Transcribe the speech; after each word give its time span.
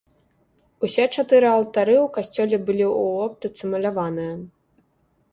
Усе 0.85 1.03
чатыры 1.17 1.47
алтары 1.57 1.93
ў 1.97 2.07
касцёле 2.15 2.57
былі 2.69 2.85
ў 3.01 3.27
оптыцы 3.27 3.63
маляваныя. 3.75 4.33